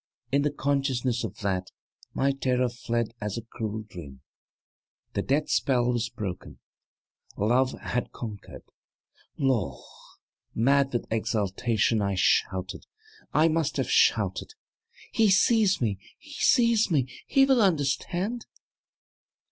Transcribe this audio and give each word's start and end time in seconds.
In 0.31 0.41
the 0.41 0.49
consciousness 0.49 1.23
of 1.23 1.37
that, 1.41 1.69
my 2.15 2.31
terror 2.31 2.69
fled 2.69 3.13
as 3.21 3.37
a 3.37 3.43
cruel 3.43 3.83
dream. 3.83 4.21
The 5.13 5.21
death 5.21 5.47
spell 5.51 5.93
was 5.93 6.09
broken: 6.09 6.57
Love 7.37 7.79
had 7.79 8.11
conquered 8.11 8.63
Law! 9.37 9.79
Mad 10.55 10.91
with 10.91 11.05
exultation 11.11 12.01
I 12.01 12.15
shouted 12.15 12.87
I 13.31 13.47
must 13.47 13.77
have 13.77 13.91
shouted,' 13.91 14.55
He 15.11 15.29
sees, 15.29 15.77
he 15.77 15.97
sees: 16.19 16.91
he 17.27 17.45
will 17.45 17.61
understand!' 17.61 18.47